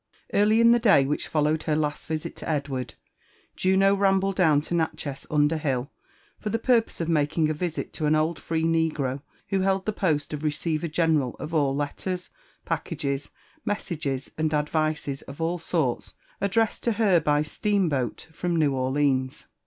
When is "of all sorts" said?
15.21-16.15